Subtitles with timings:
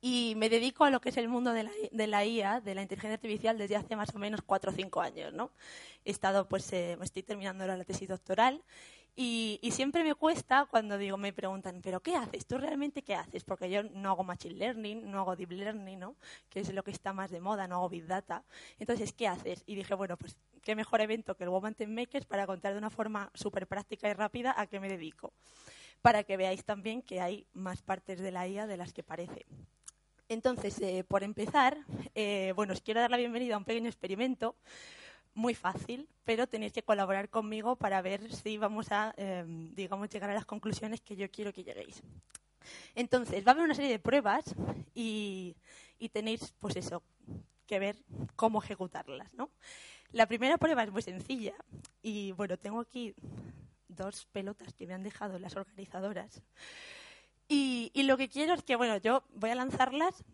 [0.00, 2.74] y me dedico a lo que es el mundo de la, de la, IA, de
[2.74, 5.34] la inteligencia artificial, desde hace más o menos cuatro o cinco años.
[5.34, 5.50] ¿no?
[6.06, 8.62] He estado, pues, eh, estoy terminando ahora la tesis doctoral
[9.16, 12.46] y, y, siempre me cuesta cuando digo, me preguntan, ¿pero qué haces?
[12.46, 13.44] ¿Tú realmente qué haces?
[13.44, 16.14] Porque yo no hago machine learning, no hago deep learning, ¿no?
[16.48, 18.44] que es lo que está más de moda, no hago big data.
[18.78, 19.62] Entonces, ¿qué haces?
[19.66, 22.78] Y dije, bueno, pues qué mejor evento que el Woman Tech Makers para contar de
[22.78, 25.32] una forma súper práctica y rápida a qué me dedico.
[26.02, 29.46] Para que veáis también que hay más partes de la IA de las que parece.
[30.28, 31.78] Entonces, eh, por empezar,
[32.14, 34.56] eh, bueno, os quiero dar la bienvenida a un pequeño experimento
[35.38, 40.30] muy fácil, pero tenéis que colaborar conmigo para ver si vamos a, eh, digamos, llegar
[40.30, 42.02] a las conclusiones que yo quiero que lleguéis.
[42.96, 44.44] Entonces, va a haber una serie de pruebas
[44.94, 45.54] y,
[46.00, 47.04] y tenéis, pues eso,
[47.66, 47.96] que ver
[48.34, 49.48] cómo ejecutarlas, ¿no?
[50.10, 51.54] La primera prueba es muy sencilla
[52.02, 53.14] y, bueno, tengo aquí
[53.86, 56.42] dos pelotas que me han dejado las organizadoras.
[57.46, 60.24] Y, y, lo que quiero es que, bueno, yo voy a lanzarlas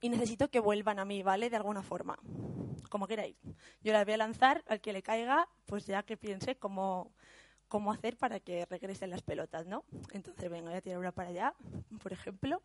[0.00, 1.50] y necesito que vuelvan a mí, ¿vale?
[1.50, 2.18] De alguna forma
[2.88, 3.36] como queráis.
[3.82, 7.12] Yo las voy a lanzar, al que le caiga, pues ya que piense cómo,
[7.68, 9.84] cómo hacer para que regresen las pelotas, ¿no?
[10.12, 11.54] Entonces, venga, voy a tirar una para allá,
[12.02, 12.62] por ejemplo,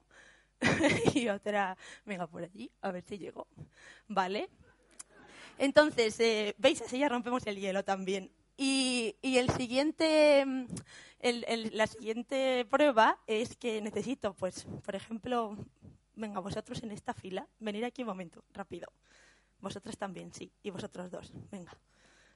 [1.14, 3.48] y otra, venga, por allí, a ver si llego.
[4.08, 4.50] ¿Vale?
[5.58, 6.82] Entonces, eh, ¿veis?
[6.82, 8.32] Así ya rompemos el hielo también.
[8.58, 10.42] Y, y el siguiente,
[11.20, 15.58] el, el, la siguiente prueba es que necesito, pues, por ejemplo,
[16.16, 18.92] venga, vosotros en esta fila, venir aquí un momento, rápido.
[19.64, 20.52] Vosotras también, sí.
[20.62, 21.32] Y vosotros dos.
[21.50, 21.72] Venga.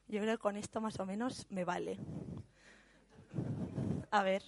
[0.08, 2.00] Yo creo que con esto más o menos me vale.
[4.10, 4.42] A ver.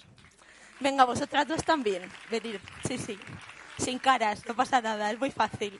[0.79, 2.09] Venga, vosotras dos también.
[2.31, 2.61] Venir.
[2.87, 3.19] Sí, sí.
[3.77, 5.77] Sin caras, no pasa nada, es muy fácil.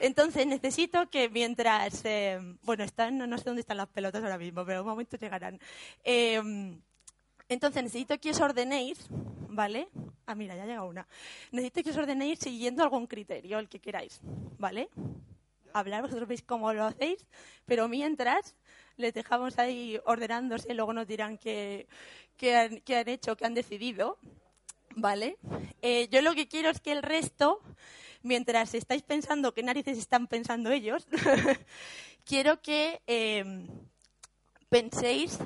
[0.00, 4.66] Entonces necesito que mientras, eh, bueno, están, no sé dónde están las pelotas ahora mismo,
[4.66, 5.58] pero un momento llegarán.
[6.04, 6.78] Eh,
[7.48, 9.06] entonces necesito que os ordenéis,
[9.48, 9.88] ¿vale?
[10.26, 11.08] Ah, mira, ya llega una.
[11.52, 14.20] Necesito que os ordenéis siguiendo algún criterio, el que queráis,
[14.58, 14.90] ¿vale?
[15.72, 17.26] Hablar, vosotros veis cómo lo hacéis,
[17.66, 18.54] pero mientras
[18.96, 21.86] les dejamos ahí ordenándose, luego nos dirán qué,
[22.42, 24.18] han, han, hecho, qué han decidido,
[24.96, 25.38] ¿vale?
[25.82, 27.60] Eh, yo lo que quiero es que el resto,
[28.22, 31.06] mientras estáis pensando qué narices están pensando ellos,
[32.24, 33.44] quiero que eh,
[34.68, 35.38] penséis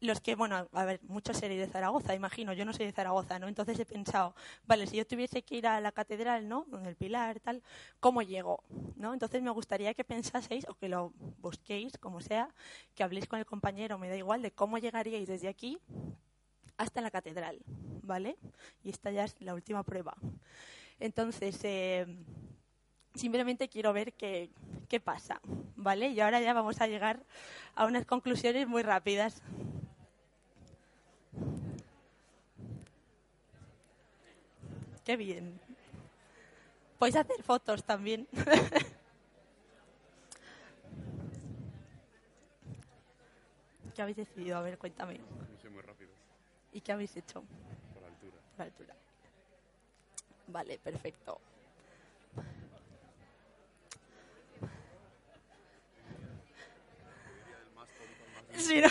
[0.00, 3.38] los que, bueno, a ver, muchos seréis de Zaragoza, imagino, yo no soy de Zaragoza,
[3.38, 3.48] ¿no?
[3.48, 4.34] Entonces he pensado,
[4.66, 6.64] vale, si yo tuviese que ir a la catedral, ¿no?
[6.66, 7.62] Con el pilar, tal,
[7.98, 8.62] ¿cómo llego?
[8.96, 9.12] ¿No?
[9.12, 12.48] Entonces me gustaría que pensaseis, o que lo busquéis, como sea,
[12.94, 15.80] que habléis con el compañero, me da igual, de cómo llegaríais desde aquí
[16.76, 17.58] hasta la catedral,
[18.02, 18.36] ¿vale?
[18.84, 20.16] Y esta ya es la última prueba.
[21.00, 22.06] Entonces, eh,
[23.14, 24.50] simplemente quiero ver qué,
[24.88, 25.40] qué pasa,
[25.76, 26.08] ¿vale?
[26.10, 27.24] Y ahora ya vamos a llegar
[27.74, 29.42] a unas conclusiones muy rápidas.
[35.08, 35.58] Qué bien.
[36.98, 38.28] Podéis hacer fotos también.
[43.94, 44.58] ¿Qué habéis decidido?
[44.58, 45.18] A ver, cuéntame.
[45.72, 46.10] Muy rápido.
[46.74, 47.42] ¿Y qué habéis hecho?
[47.94, 48.36] Por altura.
[48.54, 48.94] Por altura.
[50.48, 51.40] Vale, perfecto.
[58.58, 58.88] Sí, no.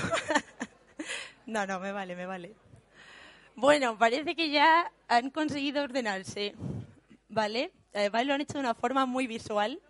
[1.45, 2.55] no, no, me vale, me vale.
[3.57, 6.53] Bueno, parece que ya han conseguido ordenarse,
[7.27, 7.71] ¿vale?
[7.91, 9.81] Además lo han hecho de una forma muy visual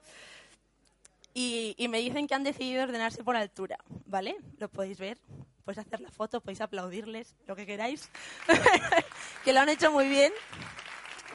[1.33, 4.37] y, me dicen que han decidido ordenarse por altura, ¿vale?
[4.57, 5.17] Lo podéis ver,
[5.65, 8.09] podéis hacer la foto, podéis aplaudirles, lo que queráis,
[9.43, 10.31] que lo han hecho muy bien.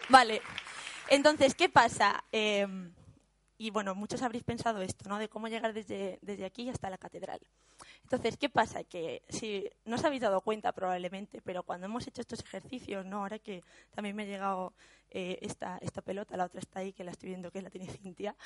[0.09, 0.41] Vale,
[1.11, 2.25] entonces, ¿qué pasa?
[2.33, 2.67] Eh,
[3.59, 5.19] y bueno, muchos habréis pensado esto, ¿no?
[5.19, 7.41] De cómo llegar desde, desde aquí hasta la catedral.
[8.03, 8.85] Entonces, ¿qué pasa?
[8.85, 13.19] Que si no os habéis dado cuenta probablemente, pero cuando hemos hecho estos ejercicios, ¿no?
[13.19, 13.63] Ahora que
[13.95, 14.75] también me ha llegado
[15.11, 17.89] eh, esta, esta pelota, la otra está ahí, que la estoy viendo que la tiene
[17.89, 18.37] Cintia,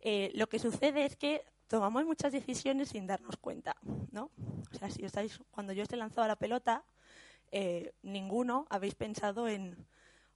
[0.00, 3.76] eh, lo que sucede es que tomamos muchas decisiones sin darnos cuenta,
[4.12, 4.30] ¿no?
[4.72, 6.84] O sea, si estáis, cuando yo os he lanzado la pelota,
[7.50, 9.76] eh, ninguno habéis pensado en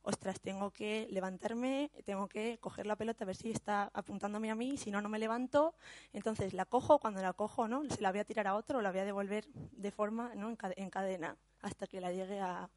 [0.09, 4.55] ostras, tengo que levantarme, tengo que coger la pelota a ver si está apuntándome a
[4.55, 5.75] mí, si no, no me levanto.
[6.15, 7.85] Entonces la cojo, cuando la cojo, ¿no?
[7.91, 10.49] Se la voy a tirar a otro, la voy a devolver de forma, ¿no?
[10.77, 12.71] En cadena, hasta que la llegue a,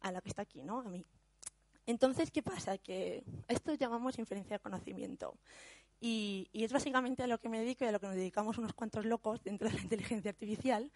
[0.00, 0.80] a la que está aquí, ¿no?
[0.80, 1.06] A mí.
[1.86, 2.76] Entonces, ¿qué pasa?
[2.76, 5.38] Que esto llamamos inferencia de conocimiento.
[6.06, 8.74] Y, es básicamente a lo que me dedico y a lo que nos dedicamos unos
[8.74, 10.92] cuantos locos dentro de la inteligencia artificial,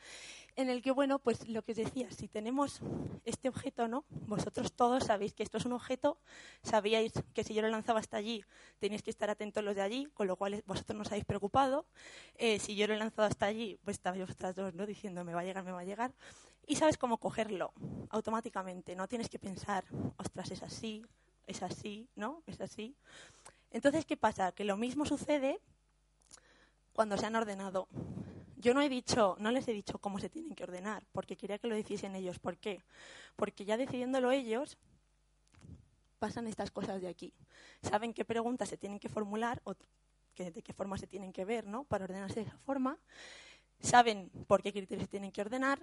[0.55, 2.82] en el que, bueno, pues lo que os decía, si tenemos
[3.25, 4.05] este objeto, ¿no?
[4.10, 6.19] Vosotros todos sabéis que esto es un objeto,
[6.62, 8.44] sabíais que si yo lo lanzaba hasta allí,
[8.81, 11.87] tenéis que estar atentos los de allí, con lo cual vosotros no os habéis preocupado.
[12.34, 14.84] Eh, si yo lo he lanzado hasta allí, pues estabais vosotras dos, ¿no?
[14.84, 16.12] Diciendo, me va a llegar, me va a llegar.
[16.66, 17.72] Y sabes cómo cogerlo
[18.11, 19.87] automáticamente, no tienes que pensar,
[20.19, 21.02] ostras, es así,
[21.49, 22.43] es así, ¿no?
[22.46, 22.94] Es así.
[23.70, 24.53] Entonces, ¿qué pasa?
[24.53, 25.61] Que lo mismo sucede
[26.93, 27.88] cuando se han ordenado.
[28.56, 31.59] Yo no he dicho, no les he dicho cómo se tienen que ordenar, porque quería
[31.59, 32.38] que lo decidiesen ellos.
[32.38, 32.82] ¿Por qué?
[33.37, 34.79] Porque ya decidiéndolo ellos,
[36.19, 37.32] pasan estas cosas de aquí.
[37.82, 39.75] Saben qué preguntas se tienen que formular o
[40.37, 41.85] de qué forma se tienen que ver, ¿no?
[41.85, 42.99] Para ordenarse de esa forma.
[43.81, 45.81] Saben por qué criterios se tienen que ordenar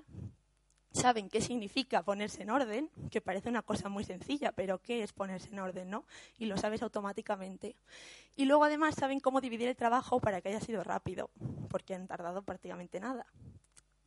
[0.96, 5.14] saben qué significa ponerse en orden, que parece una cosa muy sencilla, pero ¿qué es
[5.14, 5.90] ponerse en orden?
[5.90, 6.06] ¿no?
[6.38, 7.76] Y lo sabes automáticamente.
[8.36, 11.30] Y luego además saben cómo dividir el trabajo para que haya sido rápido,
[11.70, 13.26] porque han tardado prácticamente nada.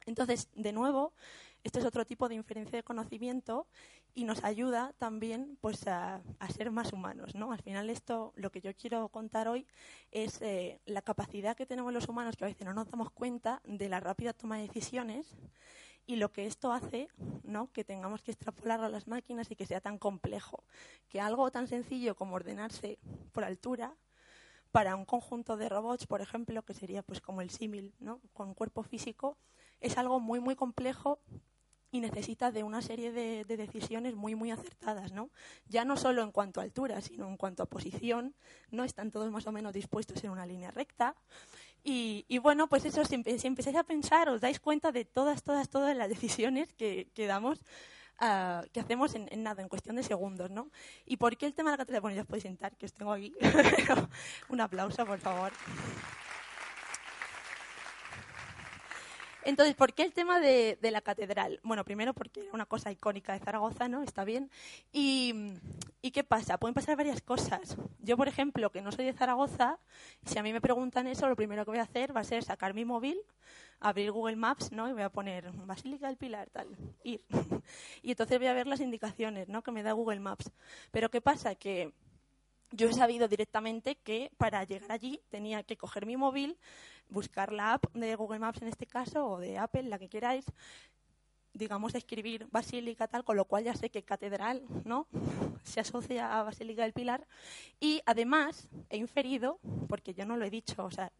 [0.07, 1.13] Entonces, de nuevo,
[1.65, 3.67] este es otro tipo de inferencia de conocimiento
[4.15, 6.23] y nos ayuda también pues, a,
[6.57, 7.35] ser más humanos.
[7.35, 7.53] ¿no?
[7.53, 9.67] Al final, esto, lo que yo quiero contar hoy
[10.11, 13.61] es eh, la capacidad que tenemos los humanos, que a veces no nos damos cuenta
[13.65, 15.37] de la rápida toma de decisiones
[16.09, 17.09] y lo que esto hace,
[17.45, 17.71] ¿no?
[17.71, 20.65] que tengamos que extrapolarlo a las máquinas y que sea tan complejo,
[21.07, 22.99] que algo tan sencillo como ordenarse
[23.31, 23.95] por altura
[24.73, 28.23] para un conjunto de robots, por ejemplo, que sería pues como el símil, ¿no?
[28.33, 29.37] con cuerpo físico,
[29.81, 31.21] es algo muy muy complejo
[31.91, 35.31] y necesita de una serie de, decisiones muy muy acertadas, ¿no?
[35.69, 38.35] Ya no solo en cuanto a altura, sino en cuanto a posición,
[38.71, 41.17] no están todos más o menos dispuestos en una línea recta.
[41.85, 45.97] Y, bueno, pues eso, si, empezáis a pensar, os dais cuenta de todas, todas, todas
[45.97, 47.61] las decisiones que, que damos,
[48.19, 50.71] ah, que hacemos en, nada, en cuestión de segundos, ¿no?
[51.07, 52.01] ¿Y por qué el tema de la cátedra?
[52.01, 53.33] Bueno, ya os podéis sentar, que os tengo aquí.
[54.51, 55.53] Un aplauso, por favor.
[59.45, 61.61] Entonces, ¿por qué el tema de, la catedral?
[61.63, 64.03] Bueno, primero porque era una cosa icónica de Zaragoza, ¿no?
[64.03, 64.51] Está bien.
[64.93, 65.33] Y,
[66.13, 66.59] qué pasa?
[66.59, 67.77] Pueden pasar varias cosas.
[68.01, 69.79] Yo, por ejemplo, que no soy de Zaragoza,
[70.25, 72.43] si a mí me preguntan eso, lo primero que voy a hacer va a ser
[72.43, 73.19] sacar mi móvil,
[73.79, 74.89] abrir Google Maps, ¿no?
[74.89, 76.69] Y voy a poner Basílica del Pilar, tal,
[77.05, 77.25] ir.
[78.03, 79.63] y entonces voy a ver las indicaciones, ¿no?
[79.63, 80.51] Que me da Google Maps.
[80.91, 81.55] Pero ¿qué pasa?
[81.55, 81.93] Que
[82.71, 86.59] yo he sabido directamente que para llegar allí tenía que coger mi móvil,
[87.09, 90.45] buscar la app de Google Maps en este caso, o de Apple, la que queráis,
[91.55, 95.07] digamos, escribir Basílica tal, con lo cual ya sé que catedral, ¿no?
[95.65, 97.27] Se asocia a Basílica del Pilar.
[97.81, 101.11] Y además he inferido, porque yo no lo he dicho, o sea,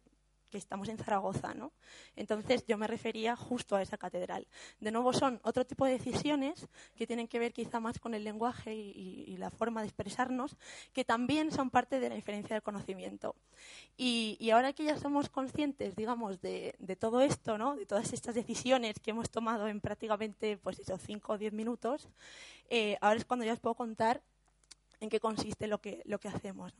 [0.49, 1.71] que estamos en Zaragoza, ¿no?
[2.15, 4.47] Entonces yo me refería justo a esa catedral.
[4.79, 8.23] De nuevo son otro tipo de decisiones que tienen que ver quizá más con el
[8.23, 10.57] lenguaje y, la forma de expresarnos,
[10.91, 13.35] que también son parte de la inferencia del conocimiento.
[13.95, 17.75] Y, ahora que ya somos conscientes, digamos, de, todo esto, ¿no?
[17.75, 22.09] De todas estas decisiones que hemos tomado en prácticamente, pues esos cinco o diez minutos,
[22.69, 24.21] eh, ahora es cuando ya os puedo contar
[24.99, 26.73] en qué consiste lo que, lo que hacemos.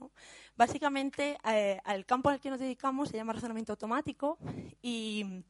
[0.56, 4.38] Básicamente, eh, al campo al que nos dedicamos se llama razonamiento automático
[4.82, 5.44] y,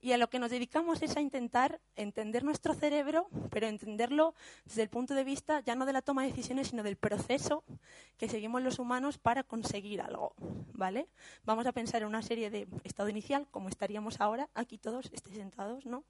[0.00, 4.82] y, a lo que nos dedicamos es a intentar entender nuestro cerebro, pero entenderlo desde
[4.82, 7.64] el punto de vista ya no de la toma de decisiones, sino del proceso
[8.16, 10.34] que seguimos los humanos para conseguir algo.
[10.78, 11.08] ¿vale?
[11.44, 15.36] Vamos a pensar en una serie de estado inicial, como estaríamos ahora, aquí todos, estéis
[15.36, 15.86] sentados.
[15.86, 16.04] ¿no?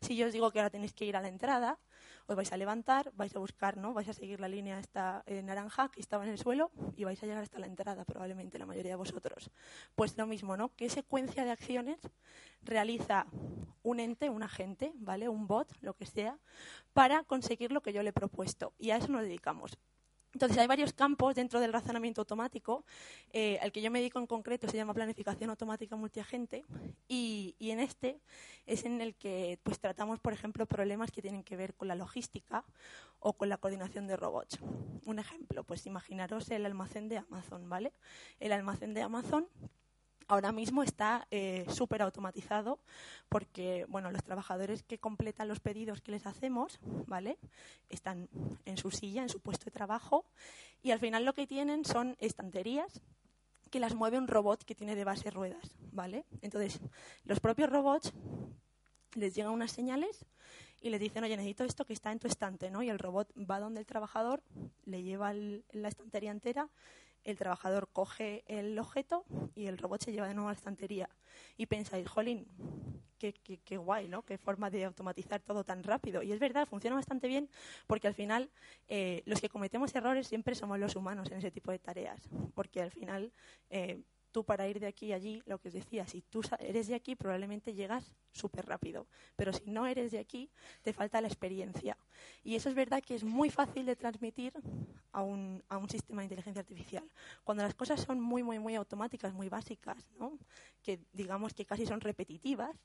[0.00, 1.78] Si yo os digo que ahora tenéis que ir a la entrada,
[2.26, 3.92] os vais a levantar, vais a buscar, ¿no?
[3.92, 7.22] Vais a seguir la línea esta eh, naranja que estaba en el suelo y vais
[7.22, 9.50] a llegar hasta la entrada, probablemente la mayoría de vosotros.
[9.94, 10.74] Pues lo mismo, ¿no?
[10.74, 11.98] ¿Qué secuencia de acciones
[12.62, 13.26] realiza
[13.82, 15.28] un ente, un agente, ¿vale?
[15.28, 16.38] Un bot, lo que sea,
[16.92, 18.72] para conseguir lo que yo le he propuesto?
[18.78, 19.78] Y a eso nos dedicamos.
[20.34, 22.84] Entonces, hay varios campos dentro del razonamiento automático.
[23.32, 26.64] Eh, el que yo me dedico en concreto se llama planificación automática multiagente
[27.06, 28.18] y, y, en este
[28.66, 31.94] es en el que pues, tratamos, por ejemplo, problemas que tienen que ver con la
[31.94, 32.64] logística
[33.20, 34.58] o con la coordinación de robots.
[35.06, 37.92] Un ejemplo, pues imaginaros el almacén de Amazon, ¿vale?
[38.40, 39.46] El almacén de Amazon
[40.28, 42.78] ahora mismo está eh, súper automatizado
[43.28, 47.38] porque bueno los trabajadores que completan los pedidos que les hacemos vale
[47.88, 48.28] están
[48.64, 50.24] en su silla en su puesto de trabajo
[50.82, 53.00] y al final lo que tienen son estanterías
[53.70, 56.80] que las mueve un robot que tiene de base ruedas vale entonces
[57.24, 58.12] los propios robots
[59.14, 60.26] les llegan unas señales
[60.84, 62.82] y le dicen, oye, necesito esto que está en tu estante, ¿no?
[62.82, 64.42] Y el robot va donde el trabajador,
[64.84, 66.68] le lleva la estantería entera,
[67.24, 71.08] el trabajador coge el objeto y el robot se lleva de nuevo a la estantería.
[71.56, 72.46] Y pensáis, jolín,
[73.18, 73.32] qué,
[73.64, 74.22] qué, guay, ¿no?
[74.22, 76.22] Qué forma de automatizar todo tan rápido.
[76.22, 77.48] Y es verdad, funciona bastante bien
[77.86, 78.50] porque al final
[78.88, 82.28] eh, los que cometemos errores siempre somos los humanos en ese tipo de tareas.
[82.54, 83.32] Porque al final
[83.70, 84.02] eh,
[84.34, 86.96] tú para ir de aquí a allí, lo que os decía, si tú eres de
[86.96, 90.50] aquí probablemente llegas súper rápido, pero si no eres de aquí
[90.82, 91.96] te falta la experiencia.
[92.42, 94.52] Y eso es verdad que es muy fácil de transmitir
[95.12, 97.04] a un, a un sistema de inteligencia artificial.
[97.44, 100.36] Cuando las cosas son muy, muy, muy automáticas, muy básicas, ¿no?
[100.82, 102.76] que digamos que casi son repetitivas,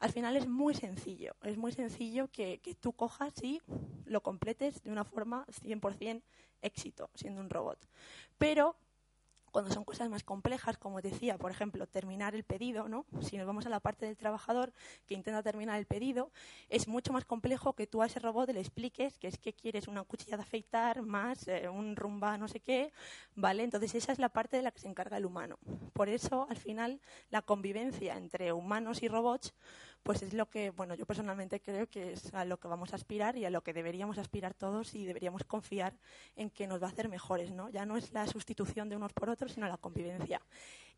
[0.00, 1.36] al final es muy sencillo.
[1.42, 3.62] Es muy sencillo que, que tú cojas y
[4.06, 6.22] lo completes de una forma 100%
[6.62, 7.78] éxito, siendo un robot.
[8.38, 8.74] Pero
[9.50, 13.06] cuando son cosas más complejas, como decía, por ejemplo, terminar el pedido, ¿no?
[13.20, 14.72] Si nos vamos a la parte del trabajador
[15.06, 16.30] que intenta terminar el pedido,
[16.68, 19.88] es mucho más complejo que tú a ese robot le expliques que es que quieres
[19.88, 22.92] una cuchilla de afeitar más eh, un rumba no sé qué,
[23.34, 23.64] ¿vale?
[23.64, 25.58] Entonces esa es la parte de la que se encarga el humano.
[25.92, 29.54] Por eso, al final, la convivencia entre humanos y robots
[30.02, 32.96] pues es lo que, bueno, yo personalmente creo que es a lo que vamos a
[32.96, 35.94] aspirar y a lo que deberíamos aspirar todos y deberíamos confiar
[36.36, 37.68] en que nos va a hacer mejores, ¿no?
[37.68, 40.40] Ya no es la sustitución de unos por otros, sino la convivencia.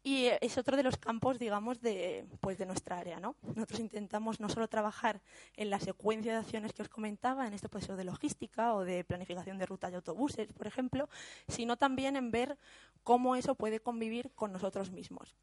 [0.05, 3.37] Y es otro de los campos, digamos, de, pues de nuestra área, ¿no?
[3.43, 5.21] Nosotros intentamos no solo trabajar
[5.57, 9.05] en la secuencia de acciones que os comentaba, en este proceso de logística o de
[9.05, 11.09] planificación de rutas de autobuses, por ejemplo,
[11.47, 12.59] sino también en ver
[13.05, 15.37] cómo eso puede convivir con nosotros mismos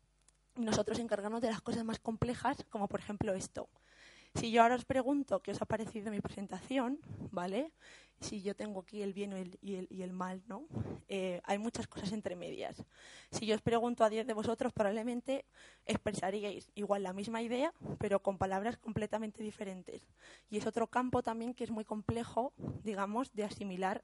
[0.60, 3.70] nosotros encargamos de las cosas más complejas, como por ejemplo esto.
[4.36, 7.00] Si yo ahora os pregunto qué os ha parecido mi presentación,
[7.32, 7.72] ¿vale?
[8.22, 10.68] Si yo tengo aquí el bien y el, y el, mal, ¿no?
[11.08, 12.84] Eh, hay muchas cosas entre medias.
[13.32, 15.46] Si yo os pregunto a diez de vosotros, probablemente
[15.86, 20.08] expresaríais igual la misma idea, pero con palabras completamente diferentes.
[20.50, 24.04] Y es otro campo también que es muy complejo, digamos, de asimilar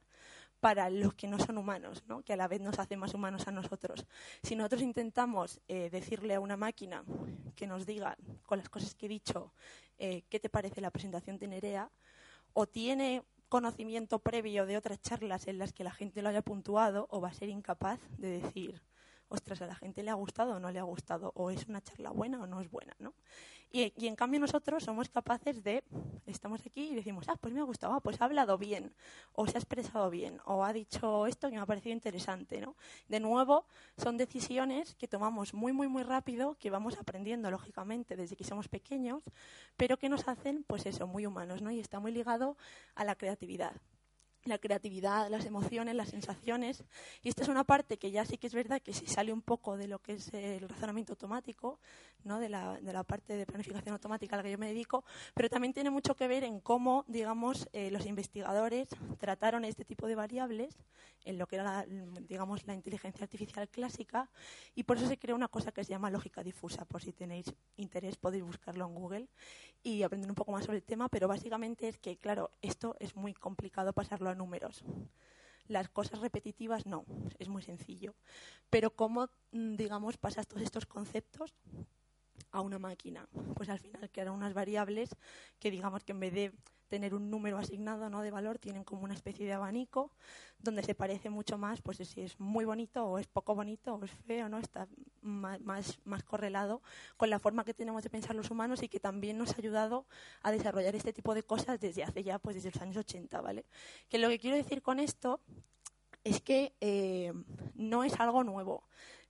[0.65, 2.23] para los que no son humanos, ¿no?
[2.23, 4.07] que a la vez nos hace más humanos a nosotros.
[4.41, 7.03] Si nosotros intentamos eh, decirle a una máquina
[7.55, 8.17] que nos diga,
[8.47, 9.53] con las cosas que he dicho,
[9.99, 11.91] eh, qué te parece la presentación de Nerea,
[12.53, 17.05] o tiene conocimiento previo de otras charlas en las que la gente lo haya puntuado,
[17.11, 18.81] o va a ser incapaz de decir,
[19.29, 21.81] ostras, a la gente le ha gustado o no le ha gustado, o es una
[21.81, 23.13] charla buena o no es buena, ¿no?
[23.71, 25.83] Y, en cambio nosotros somos capaces de,
[26.25, 28.95] estamos aquí y decimos, ah, pues me ha gustado, ah, pues ha hablado bien,
[29.33, 32.77] o se ha expresado bien, o ha dicho esto que me ha parecido interesante, ¿no?
[33.09, 33.65] De nuevo,
[33.97, 38.69] son decisiones que tomamos muy, muy, muy rápido, que vamos aprendiendo, lógicamente, desde que somos
[38.69, 39.23] pequeños,
[39.75, 41.69] pero que nos hacen, pues eso, muy humanos, ¿no?
[41.69, 42.55] Y está muy ligado
[42.95, 43.73] a la creatividad
[44.45, 46.83] la creatividad, las emociones, las sensaciones.
[47.23, 49.41] Y esta es una parte que ya sí que es verdad que se sale un
[49.41, 51.79] poco de lo que es el razonamiento automático,
[52.23, 52.39] ¿no?
[52.39, 55.49] de, la, de la parte de planificación automática a la que yo me dedico, pero
[55.49, 60.15] también tiene mucho que ver en cómo, digamos, eh, los investigadores trataron este tipo de
[60.15, 60.77] variables
[61.25, 61.85] en lo que era,
[62.27, 64.29] digamos, la inteligencia artificial clásica
[64.75, 66.85] y por eso se creó una cosa que se llama lógica difusa.
[66.85, 69.27] Por si tenéis interés podéis buscarlo en Google
[69.81, 73.15] y aprender un poco más sobre el tema, pero básicamente es que, claro, esto es
[73.15, 74.83] muy complicado pasarlo a números.
[75.67, 77.05] Las cosas repetitivas no,
[77.39, 78.13] es muy sencillo.
[78.69, 81.55] Pero ¿cómo, mm, digamos, pasas todos estos conceptos
[82.51, 83.27] a una máquina?
[83.55, 85.09] Pues al final crean unas variables
[85.59, 86.51] que, digamos, que en vez de
[86.87, 90.11] tener un número asignado no de valor tienen como una especie de abanico
[90.59, 94.05] donde se parece mucho más pues si es muy bonito o es poco bonito o
[94.05, 94.87] es feo no está
[95.21, 95.59] más,
[96.05, 96.81] más, correlado
[97.17, 100.05] con la forma que tenemos de pensar los humanos y que también nos ha ayudado
[100.43, 103.65] a desarrollar este tipo de cosas desde hace ya pues desde los años 80 vale
[104.07, 105.41] que lo que quiero decir con esto
[106.23, 107.33] es que eh,
[107.73, 108.83] no es algo nuevo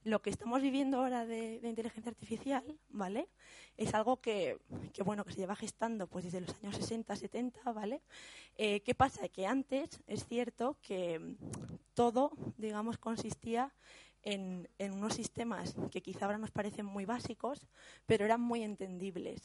[0.06, 3.28] lo que estamos viviendo ahora de, inteligencia artificial, ¿vale?
[3.76, 4.60] Es algo que,
[5.04, 8.02] bueno, que se lleva gestando pues desde los años 60, 70, ¿vale?
[8.56, 9.28] Eh, ¿Qué pasa?
[9.28, 11.36] Que antes es cierto que
[11.96, 13.74] todo, digamos, consistía
[14.26, 17.68] en, unos sistemas que quizá ahora nos parecen muy básicos,
[18.06, 19.42] pero eran muy entendibles.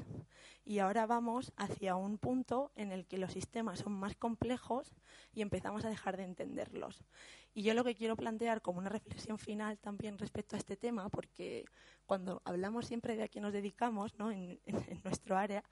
[0.64, 4.94] Y ahora vamos hacia un punto en el que los sistemas son más complejos
[5.34, 7.04] y empezamos a dejar de entenderlos.
[7.52, 11.08] Y yo lo que quiero plantear como una reflexión final también respecto a este tema,
[11.10, 11.66] porque
[12.10, 14.32] cuando hablamos siempre de a qué nos dedicamos ¿no?
[14.32, 14.58] en,
[15.04, 15.62] nuestro área,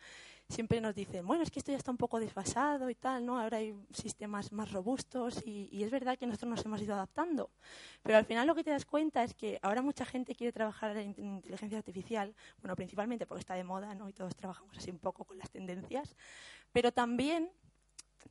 [0.49, 3.41] siempre nos dicen, bueno, es que esto ya está un poco desfasado y tal, ¿no?
[3.41, 7.51] Ahora hay sistemas más robustos y, y, es verdad que nosotros nos hemos ido adaptando.
[8.05, 10.97] Pero al final lo que te das cuenta es que ahora mucha gente quiere trabajar
[10.97, 14.09] en inteligencia artificial, bueno, principalmente porque está de moda, ¿no?
[14.09, 16.15] Y todos trabajamos así un poco con las tendencias,
[16.71, 17.51] pero también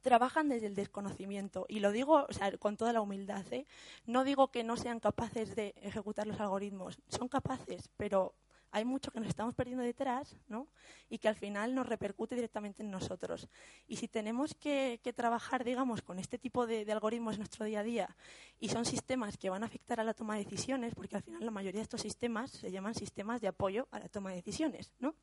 [0.01, 1.65] trabajan desde el desconocimiento.
[1.67, 2.27] Y lo digo
[2.60, 3.46] con toda la humildad.
[3.51, 3.65] ¿eh?
[4.06, 7.00] No digo que no sean capaces de ejecutar los algoritmos.
[7.10, 8.34] Son capaces, pero
[8.72, 10.67] hay mucho que nos estamos perdiendo detrás, ¿no?
[11.10, 13.48] Y que al final nos repercute directamente en nosotros.
[13.88, 17.84] Y si tenemos que, trabajar, digamos, con este tipo de, algoritmos en nuestro día a
[17.84, 18.15] día
[18.60, 21.44] y son sistemas que van a afectar a la toma de decisiones, porque al final
[21.44, 24.94] la mayoría de estos sistemas se llaman sistemas de apoyo a la toma de decisiones,
[25.00, 25.15] ¿no?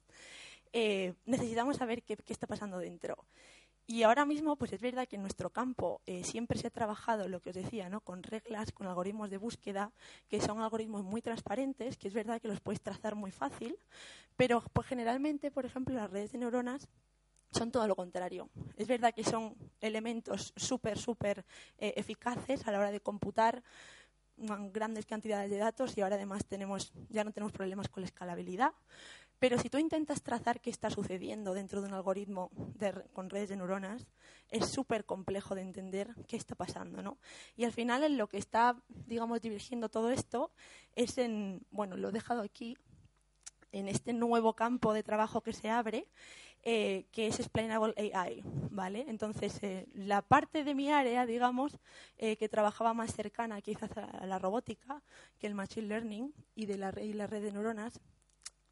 [0.72, 3.26] Eh, necesitamos saber qué, qué está pasando dentro.
[3.86, 7.28] Y ahora mismo, pues es verdad que en nuestro campo eh, siempre se ha trabajado,
[7.28, 8.00] lo que os decía, ¿no?
[8.00, 9.92] con reglas, con algoritmos de búsqueda,
[10.28, 13.78] que son algoritmos muy transparentes, que es verdad que los puedes trazar muy fácil,
[14.36, 16.88] pero pues, generalmente, por ejemplo, las redes de neuronas
[17.50, 18.48] son todo lo contrario.
[18.76, 21.44] Es verdad que son elementos súper, súper
[21.78, 23.62] eh, eficaces a la hora de computar
[24.36, 28.72] grandes cantidades de datos y ahora además tenemos, ya no tenemos problemas con la escalabilidad.
[29.44, 32.50] Pero si tú intentas trazar qué está sucediendo dentro de un algoritmo
[33.12, 34.06] con redes de neuronas,
[34.48, 37.18] es súper complejo de entender qué está pasando, ¿no?
[37.54, 40.50] Y al final en lo que está, digamos, dirigiendo todo esto
[40.94, 42.78] es en, bueno, lo he dejado aquí,
[43.70, 46.08] en este nuevo campo de trabajo que se abre,
[46.62, 49.04] eh, que es Explainable AI, ¿vale?
[49.08, 51.78] Entonces, eh, la parte de mi área, digamos,
[52.16, 55.02] eh, que trabajaba más cercana quizás a la robótica,
[55.38, 58.00] que el Machine Learning y de la, y la red de neuronas,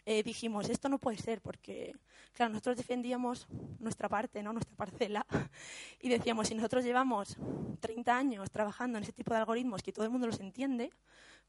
[0.05, 1.95] eh, dijimos, esto no puede ser, porque,
[2.33, 3.47] claro, nosotros defendíamos
[3.79, 4.53] nuestra parte, ¿no?
[4.53, 5.27] nuestra parcela,
[6.01, 7.37] y decíamos, si nosotros llevamos
[7.81, 10.91] 30 años trabajando en ese tipo de algoritmos que todo el mundo los entiende,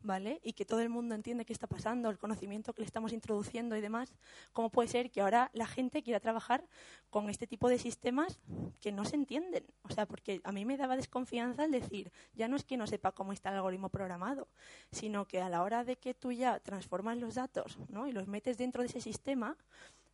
[0.04, 0.40] ¿vale?
[0.44, 3.76] Y que todo el mundo entiende qué está pasando, el conocimiento que le estamos introduciendo
[3.76, 4.14] y demás,
[4.52, 6.66] ¿cómo puede ser que ahora la gente quiera trabajar
[7.10, 8.40] con este tipo de sistemas
[8.82, 9.66] que no se entienden?
[9.84, 12.86] O sea, porque a mí me daba desconfianza el decir, ya no es que no
[12.86, 14.48] sepa cómo está el algoritmo programado,
[14.92, 18.08] sino que a la hora de que tú ya transformas los datos, ¿no?
[18.08, 19.58] Y los metes dentro de ese sistema,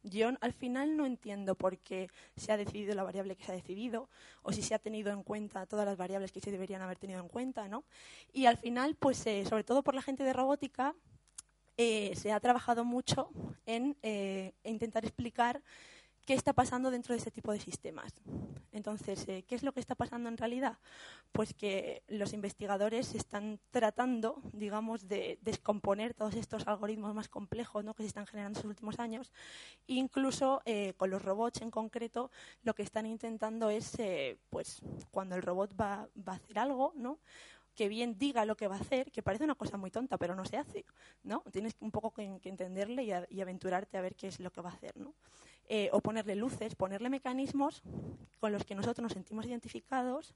[0.09, 3.55] yo al final no entiendo por qué se ha decidido la variable que se ha
[3.55, 4.09] decidido
[4.41, 7.19] o si se ha tenido en cuenta todas las variables que se deberían haber tenido
[7.19, 7.83] en cuenta, ¿no?
[8.33, 10.95] Y al final, pues eh, sobre todo por la gente de robótica,
[11.77, 13.29] eh, se ha trabajado mucho
[13.65, 15.61] en eh, intentar explicar
[16.29, 18.13] qué está pasando dentro de ese tipo de sistemas.
[18.71, 20.77] Entonces, eh, ¿qué es lo que está pasando en realidad?
[21.31, 27.95] Pues que los investigadores están tratando, digamos, de descomponer todos estos algoritmos más complejos ¿no?
[27.95, 29.33] que se están generando en los últimos años.
[29.87, 32.29] Incluso eh, con los robots en concreto,
[32.61, 36.93] lo que están intentando es, eh, pues, cuando el robot va, va a hacer algo,
[36.95, 37.17] ¿no?
[37.73, 40.35] que bien diga lo que va a hacer, que parece una cosa muy tonta, pero
[40.35, 40.85] no se hace,
[41.23, 41.43] ¿no?
[41.49, 44.69] Tienes un poco que, entenderle y, y, aventurarte a ver qué es lo que va
[44.69, 45.15] a hacer, ¿no?
[45.71, 47.83] Eh, o ponerle luces, ponerle mecanismos
[48.39, 50.33] con los que nosotros nos sentimos identificados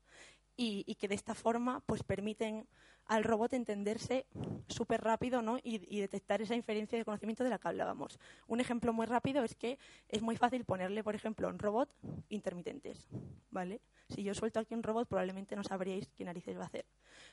[0.56, 2.68] y, que de esta forma pues permiten
[3.08, 4.28] al robot entenderse
[4.68, 5.58] súper rápido ¿no?
[5.64, 8.20] y, detectar esa inferencia de conocimiento de la que hablábamos.
[8.48, 11.90] Un ejemplo muy rápido es que es muy fácil ponerle, por ejemplo, un robot
[12.30, 13.08] intermitentes.
[13.50, 13.82] ¿vale?
[14.10, 16.86] Si yo suelto aquí un robot, probablemente no sabríais qué narices va a hacer.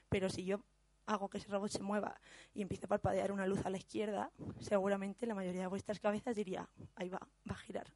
[0.09, 0.61] Pero si yo
[1.11, 2.21] hago que ese robot se mueva
[2.55, 6.37] y empiece a parpadear una luz a la izquierda, seguramente la mayoría de vuestras cabezas
[6.37, 7.87] diría, ahí va, va a girar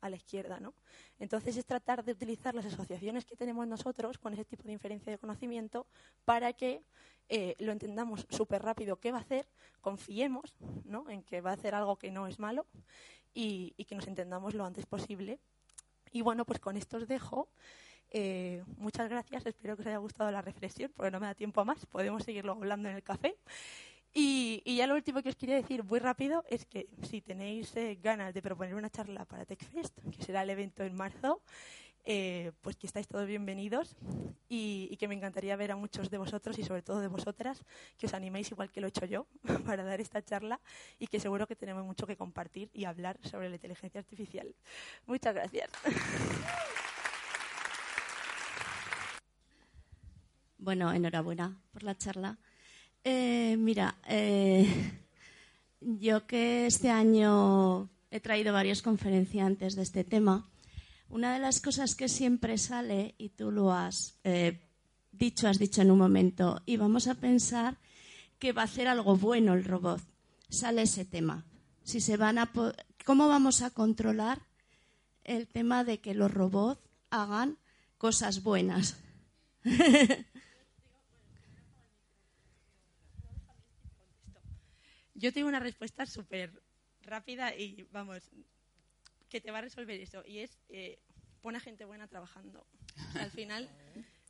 [0.00, 0.74] a la izquierda, ¿no?
[1.18, 5.12] Entonces es tratar de utilizar las asociaciones que tenemos nosotros con ese tipo de inferencia
[5.12, 5.86] de conocimiento
[6.24, 6.82] para que
[7.28, 9.46] eh, lo entendamos súper rápido qué va a hacer,
[9.80, 11.08] confiemos ¿no?
[11.10, 12.66] en que va a hacer algo que no es malo
[13.34, 15.38] y, y que nos entendamos lo antes posible.
[16.12, 17.48] Y bueno, pues con esto os dejo.
[18.10, 21.60] Eh, muchas gracias, espero que os haya gustado la reflexión, porque no me da tiempo
[21.60, 23.36] a más, podemos seguirlo hablando en el café.
[24.12, 27.96] Y, ya lo último que os quería decir muy rápido es que si tenéis eh,
[28.02, 31.40] ganas de proponer una charla para TechFest, que será el evento en marzo,
[32.04, 33.94] eh, pues que estáis todos bienvenidos
[34.48, 37.62] y, y, que me encantaría ver a muchos de vosotros y sobre todo de vosotras
[37.98, 39.26] que os animéis igual que lo he hecho yo
[39.66, 40.60] para dar esta charla
[40.98, 44.52] y que seguro que tenemos mucho que compartir y hablar sobre la inteligencia artificial.
[45.06, 45.70] Muchas gracias.
[50.70, 52.38] Bueno, enhorabuena por la charla.
[53.02, 54.64] Eh, mira, eh,
[55.80, 60.48] yo que este año he traído varios conferenciantes de este tema,
[61.08, 64.60] una de las cosas que siempre sale, y tú lo has eh,
[65.10, 67.76] dicho, has dicho en un momento, y vamos a pensar
[68.38, 70.00] que va a hacer algo bueno el robot,
[70.48, 71.44] sale ese tema.
[71.82, 72.52] Si se van a
[73.04, 74.46] ¿Cómo vamos a controlar
[75.24, 76.80] el tema de que los robots
[77.10, 77.58] hagan
[77.98, 78.98] cosas buenas?
[85.20, 86.50] Yo tengo una respuesta súper
[87.02, 88.30] rápida y, vamos,
[89.28, 90.24] que te va a resolver eso.
[90.26, 90.98] Y es, eh,
[91.42, 92.66] pon a gente buena trabajando.
[93.14, 93.68] al final,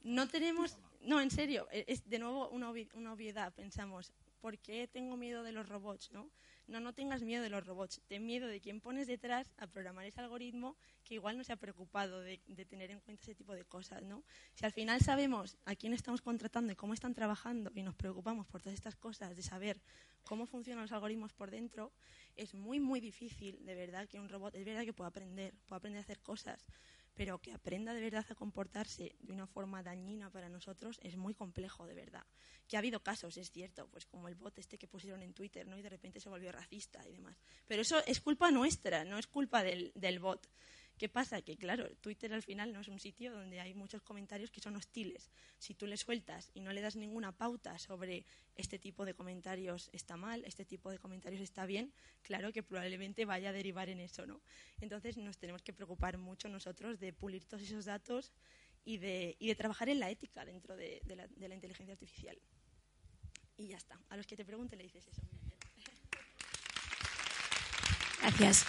[0.03, 0.77] no tenemos...
[1.03, 3.55] No, en serio, e, es de nuevo una, obviedad.
[3.55, 6.11] Pensamos, ¿por qué tengo miedo de los robots?
[6.13, 6.31] ¿no?
[6.71, 10.07] no, no tengas miedo de los robots, ten miedo de quién pones detrás a programar
[10.07, 13.65] ese algoritmo que igual no se ha preocupado de, tener en cuenta ese tipo de
[13.65, 14.03] cosas.
[14.03, 14.23] ¿no?
[14.55, 18.47] Si al final sabemos a quién estamos contratando y cómo están trabajando y nos preocupamos
[18.47, 19.81] por todas estas cosas, de saber
[20.23, 21.93] cómo funcionan los algoritmos por dentro,
[22.37, 25.79] es muy, muy difícil, de verdad, que un robot, es verdad que pueda aprender, pueda
[25.79, 26.65] aprender a hacer cosas,
[27.15, 31.35] pero que aprenda de verdad a comportarse de una forma dañina para nosotros es muy
[31.35, 32.27] complejo, de verdad.
[32.69, 35.67] Que ha habido casos, es cierto, pues como el bot este que pusieron en Twitter,
[35.67, 35.77] ¿no?
[35.77, 37.37] Y de repente se volvió racista y demás.
[37.67, 40.49] Pero eso es culpa nuestra, no es culpa del, del bot.
[41.01, 41.41] ¿Qué pasa?
[41.41, 44.77] Que claro, Twitter al final no es un sitio donde hay muchos comentarios que son
[44.77, 45.31] hostiles.
[45.59, 49.89] Si tú le sueltas y no le das ninguna pauta sobre este tipo de comentarios
[49.95, 53.99] está mal, este tipo de comentarios está bien, claro que probablemente vaya a derivar en
[53.99, 54.43] eso, ¿no?
[54.79, 58.35] Entonces nos tenemos que preocupar mucho nosotros de pulir todos esos datos
[58.85, 62.39] y de, trabajar en la ética dentro de, la, de la inteligencia artificial.
[63.57, 63.99] Y ya está.
[64.11, 65.23] A los que te pregunten le dices eso.
[68.21, 68.67] Gracias.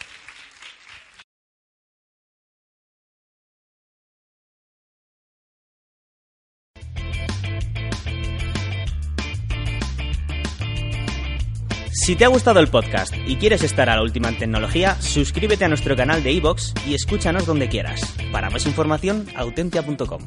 [12.03, 15.65] Si te ha gustado el podcast y quieres estar a la última en tecnología, suscríbete
[15.65, 18.01] a nuestro canal de iVoox y escúchanos donde quieras.
[18.31, 20.21] Para más información, autentia.com.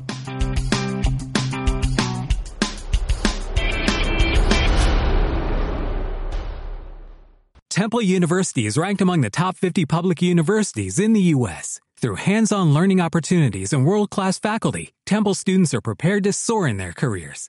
[7.68, 11.80] Temple University is ranked among the top 50 public universities in the U.S.
[11.96, 16.92] Through hands-on learning opportunities and world-class faculty, Temple students are prepared to soar in their
[16.92, 17.48] careers.